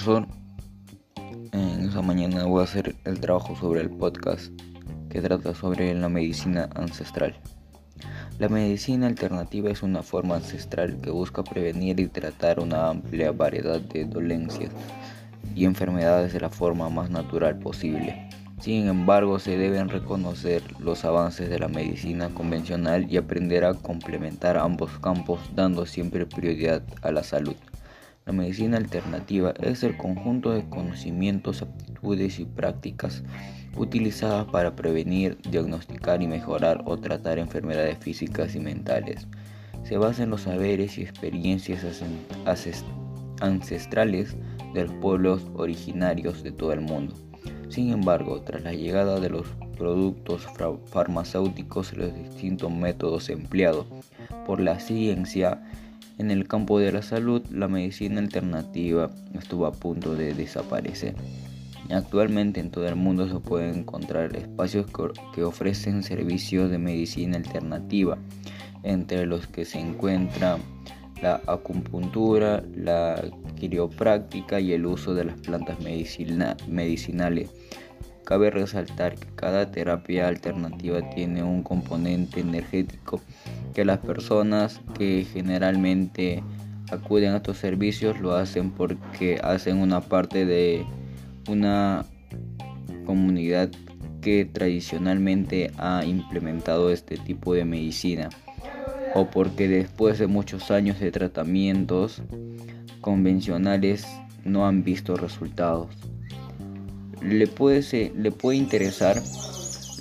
profesor. 0.00 0.26
En 1.52 1.84
esta 1.86 2.00
mañana 2.00 2.44
voy 2.44 2.60
a 2.60 2.64
hacer 2.64 2.94
el 3.04 3.20
trabajo 3.20 3.54
sobre 3.56 3.82
el 3.82 3.90
podcast 3.90 4.50
que 5.10 5.20
trata 5.20 5.54
sobre 5.54 5.92
la 5.94 6.08
medicina 6.08 6.70
ancestral. 6.74 7.36
La 8.38 8.48
medicina 8.48 9.08
alternativa 9.08 9.70
es 9.70 9.82
una 9.82 10.02
forma 10.02 10.36
ancestral 10.36 10.98
que 11.02 11.10
busca 11.10 11.44
prevenir 11.44 12.00
y 12.00 12.06
tratar 12.06 12.60
una 12.60 12.88
amplia 12.88 13.32
variedad 13.32 13.80
de 13.80 14.06
dolencias 14.06 14.70
y 15.54 15.66
enfermedades 15.66 16.32
de 16.32 16.40
la 16.40 16.48
forma 16.50 16.88
más 16.88 17.10
natural 17.10 17.58
posible. 17.58 18.30
Sin 18.60 18.88
embargo, 18.88 19.38
se 19.38 19.58
deben 19.58 19.90
reconocer 19.90 20.62
los 20.80 21.04
avances 21.04 21.50
de 21.50 21.58
la 21.58 21.68
medicina 21.68 22.30
convencional 22.30 23.10
y 23.10 23.18
aprender 23.18 23.64
a 23.64 23.74
complementar 23.74 24.56
ambos 24.56 24.98
campos 25.00 25.40
dando 25.54 25.84
siempre 25.84 26.24
prioridad 26.24 26.82
a 27.02 27.10
la 27.10 27.22
salud. 27.22 27.56
La 28.26 28.32
medicina 28.32 28.76
alternativa 28.76 29.54
es 29.60 29.82
el 29.82 29.96
conjunto 29.96 30.50
de 30.52 30.68
conocimientos, 30.68 31.62
aptitudes 31.62 32.38
y 32.38 32.44
prácticas 32.44 33.22
utilizadas 33.76 34.46
para 34.46 34.76
prevenir, 34.76 35.38
diagnosticar 35.50 36.22
y 36.22 36.26
mejorar 36.26 36.82
o 36.84 36.98
tratar 36.98 37.38
enfermedades 37.38 37.98
físicas 37.98 38.54
y 38.54 38.60
mentales. 38.60 39.26
Se 39.84 39.96
basa 39.96 40.22
en 40.22 40.30
los 40.30 40.42
saberes 40.42 40.98
y 40.98 41.02
experiencias 41.02 42.02
ancestrales 43.40 44.36
de 44.74 44.84
los 44.84 44.92
pueblos 44.94 45.46
originarios 45.54 46.42
de 46.42 46.52
todo 46.52 46.72
el 46.72 46.82
mundo. 46.82 47.14
Sin 47.68 47.90
embargo, 47.90 48.42
tras 48.42 48.62
la 48.62 48.72
llegada 48.72 49.18
de 49.20 49.30
los 49.30 49.46
productos 49.78 50.46
farmacéuticos 50.86 51.92
y 51.92 51.96
los 51.96 52.14
distintos 52.14 52.70
métodos 52.70 53.30
empleados 53.30 53.86
por 54.44 54.60
la 54.60 54.78
ciencia 54.78 55.62
en 56.20 56.30
el 56.30 56.46
campo 56.46 56.78
de 56.78 56.92
la 56.92 57.00
salud, 57.00 57.42
la 57.50 57.66
medicina 57.66 58.20
alternativa 58.20 59.10
estuvo 59.32 59.64
a 59.64 59.72
punto 59.72 60.14
de 60.14 60.34
desaparecer. 60.34 61.14
Actualmente 61.90 62.60
en 62.60 62.70
todo 62.70 62.86
el 62.86 62.96
mundo 62.96 63.26
se 63.26 63.40
pueden 63.40 63.74
encontrar 63.80 64.36
espacios 64.36 64.86
que 65.34 65.42
ofrecen 65.42 66.02
servicios 66.02 66.70
de 66.70 66.76
medicina 66.76 67.38
alternativa, 67.38 68.18
entre 68.82 69.24
los 69.24 69.46
que 69.46 69.64
se 69.64 69.80
encuentra 69.80 70.58
la 71.22 71.40
acupuntura, 71.46 72.62
la 72.76 73.24
quiropráctica 73.58 74.60
y 74.60 74.72
el 74.72 74.84
uso 74.84 75.14
de 75.14 75.24
las 75.24 75.40
plantas 75.40 75.78
medicinales. 75.80 77.48
Cabe 78.24 78.50
resaltar 78.50 79.16
que 79.16 79.26
cada 79.34 79.70
terapia 79.70 80.28
alternativa 80.28 81.08
tiene 81.10 81.42
un 81.42 81.62
componente 81.62 82.40
energético 82.40 83.20
que 83.74 83.84
las 83.84 83.98
personas 83.98 84.80
que 84.96 85.26
generalmente 85.32 86.42
acuden 86.90 87.32
a 87.32 87.38
estos 87.38 87.58
servicios 87.58 88.20
lo 88.20 88.34
hacen 88.34 88.70
porque 88.70 89.40
hacen 89.42 89.78
una 89.78 90.00
parte 90.00 90.44
de 90.44 90.84
una 91.48 92.04
comunidad 93.06 93.70
que 94.20 94.44
tradicionalmente 94.44 95.72
ha 95.78 96.04
implementado 96.04 96.90
este 96.90 97.16
tipo 97.16 97.54
de 97.54 97.64
medicina 97.64 98.28
o 99.14 99.30
porque 99.30 99.66
después 99.66 100.18
de 100.18 100.26
muchos 100.26 100.70
años 100.70 101.00
de 101.00 101.10
tratamientos 101.10 102.22
convencionales 103.00 104.06
no 104.44 104.66
han 104.66 104.84
visto 104.84 105.16
resultados. 105.16 105.88
Le 107.22 107.46
puede, 107.46 108.12
le 108.16 108.32
puede 108.32 108.58
interesar 108.58 109.22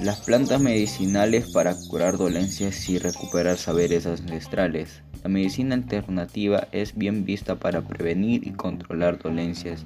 las 0.00 0.20
plantas 0.20 0.60
medicinales 0.60 1.50
para 1.50 1.74
curar 1.88 2.16
dolencias 2.16 2.88
y 2.88 2.98
recuperar 2.98 3.56
saberes 3.56 4.06
ancestrales. 4.06 5.02
La 5.24 5.28
medicina 5.28 5.74
alternativa 5.74 6.68
es 6.70 6.96
bien 6.96 7.24
vista 7.24 7.56
para 7.56 7.82
prevenir 7.82 8.46
y 8.46 8.52
controlar 8.52 9.18
dolencias 9.18 9.84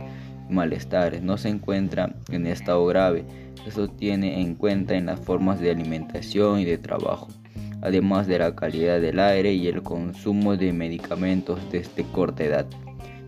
y 0.49 0.53
malestares. 0.53 1.23
No 1.23 1.39
se 1.39 1.49
encuentra 1.49 2.15
en 2.31 2.47
estado 2.47 2.85
grave. 2.87 3.25
Eso 3.67 3.89
tiene 3.89 4.43
en 4.43 4.55
cuenta 4.55 4.95
en 4.95 5.07
las 5.07 5.21
formas 5.21 5.61
de 5.61 5.71
alimentación 5.71 6.61
y 6.61 6.65
de 6.65 6.79
trabajo 6.79 7.29
además 7.83 8.29
de 8.29 8.39
la 8.39 8.55
calidad 8.55 9.01
del 9.01 9.19
aire 9.19 9.53
y 9.53 9.67
el 9.67 9.83
consumo 9.83 10.57
de 10.57 10.73
medicamentos 10.73 11.61
desde 11.71 12.05
corta 12.05 12.45
edad. 12.45 12.67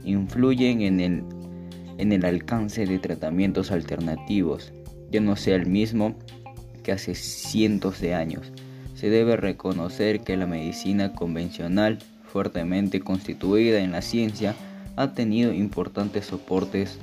Influyen 0.04 0.80
en 0.82 1.00
el, 1.00 1.24
en 1.98 2.12
el 2.12 2.24
alcance 2.24 2.86
de 2.86 2.98
tratamientos 2.98 3.70
alternativos, 3.70 4.72
ya 5.10 5.20
no 5.20 5.36
sea 5.36 5.56
el 5.56 5.66
mismo 5.66 6.16
que 6.82 6.92
hace 6.92 7.14
cientos 7.14 8.00
de 8.00 8.14
años. 8.14 8.52
Se 8.94 9.10
debe 9.10 9.36
reconocer 9.36 10.20
que 10.20 10.36
la 10.36 10.46
medicina 10.46 11.12
convencional, 11.12 11.98
fuertemente 12.24 13.00
constituida 13.00 13.80
en 13.80 13.92
la 13.92 14.02
ciencia, 14.02 14.54
ha 14.96 15.12
tenido 15.12 15.52
importantes 15.52 16.26
soportes 16.26 16.98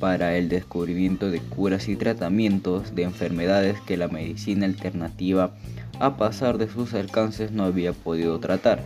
para 0.00 0.36
el 0.36 0.48
descubrimiento 0.48 1.30
de 1.30 1.40
curas 1.40 1.88
y 1.88 1.96
tratamientos 1.96 2.94
de 2.94 3.04
enfermedades 3.04 3.80
que 3.86 3.96
la 3.96 4.08
medicina 4.08 4.66
alternativa 4.66 5.54
a 6.00 6.16
pasar 6.16 6.58
de 6.58 6.68
sus 6.68 6.94
alcances 6.94 7.52
no 7.52 7.64
había 7.64 7.92
podido 7.92 8.38
tratar. 8.40 8.82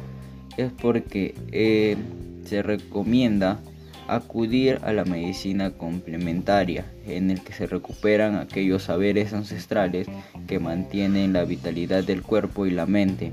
Es 0.56 0.72
porque 0.72 1.34
eh, 1.52 1.96
se 2.44 2.62
recomienda 2.62 3.60
acudir 4.08 4.80
a 4.82 4.92
la 4.92 5.04
medicina 5.04 5.70
complementaria, 5.70 6.84
en 7.06 7.30
el 7.30 7.40
que 7.42 7.52
se 7.52 7.66
recuperan 7.66 8.36
aquellos 8.36 8.84
saberes 8.84 9.32
ancestrales 9.32 10.08
que 10.46 10.58
mantienen 10.58 11.32
la 11.32 11.44
vitalidad 11.44 12.02
del 12.04 12.22
cuerpo 12.22 12.66
y 12.66 12.70
la 12.70 12.86
mente, 12.86 13.32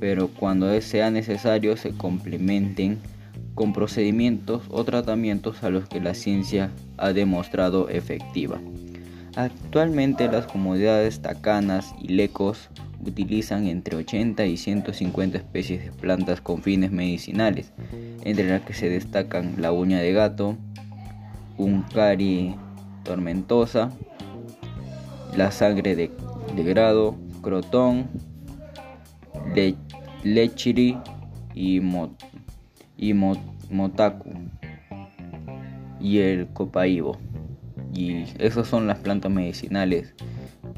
pero 0.00 0.28
cuando 0.28 0.80
sea 0.80 1.10
necesario 1.10 1.76
se 1.76 1.90
complementen 1.90 2.98
con 3.54 3.72
procedimientos 3.72 4.62
o 4.70 4.84
tratamientos 4.84 5.64
a 5.64 5.70
los 5.70 5.88
que 5.88 6.00
la 6.00 6.14
ciencia 6.14 6.70
ha 6.98 7.12
demostrado 7.12 7.88
efectiva. 7.88 8.60
Actualmente 9.36 10.28
las 10.28 10.46
comunidades 10.46 11.20
tacanas 11.20 11.94
y 12.00 12.08
lecos 12.08 12.70
utilizan 13.04 13.66
entre 13.66 13.96
80 13.96 14.46
y 14.46 14.56
150 14.56 15.36
especies 15.36 15.84
de 15.84 15.92
plantas 15.92 16.40
con 16.40 16.62
fines 16.62 16.90
medicinales, 16.90 17.70
entre 18.24 18.48
las 18.48 18.62
que 18.62 18.72
se 18.72 18.88
destacan 18.88 19.56
la 19.58 19.72
uña 19.72 20.00
de 20.00 20.14
gato, 20.14 20.56
un 21.58 21.82
cari 21.82 22.56
tormentosa, 23.04 23.90
la 25.36 25.50
sangre 25.50 25.94
de, 25.94 26.10
grado, 26.56 27.14
crotón, 27.42 28.08
lechiri 30.24 30.96
y, 31.54 31.80
motaku 33.70 34.30
y 36.00 36.18
el 36.20 36.46
copaibo. 36.48 37.25
Y 37.96 38.24
esas 38.38 38.68
son 38.68 38.86
las 38.86 38.98
plantas 38.98 39.32
medicinales 39.32 40.14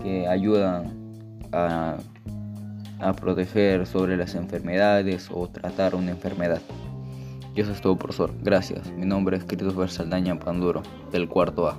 que 0.02 0.28
ayudan 0.28 0.92
a 1.52 1.98
a 3.00 3.12
proteger 3.12 3.86
sobre 3.86 4.16
las 4.16 4.34
enfermedades 4.34 5.28
o 5.32 5.48
tratar 5.48 5.94
una 5.94 6.10
enfermedad. 6.10 6.60
Y 7.54 7.60
eso 7.60 7.72
es 7.72 7.80
todo, 7.80 7.96
profesor. 7.96 8.32
Gracias. 8.42 8.90
Mi 8.92 9.06
nombre 9.06 9.36
es 9.36 9.44
Christopher 9.44 9.90
Saldaña 9.90 10.38
Panduro, 10.38 10.82
del 11.12 11.28
cuarto 11.28 11.68
A. 11.68 11.76